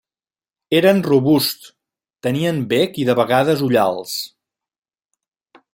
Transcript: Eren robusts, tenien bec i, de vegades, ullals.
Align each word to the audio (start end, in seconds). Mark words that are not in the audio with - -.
Eren 0.77 1.01
robusts, 1.07 1.67
tenien 2.27 2.63
bec 2.73 2.99
i, 3.03 3.07
de 3.11 3.17
vegades, 3.21 3.63
ullals. 3.69 4.17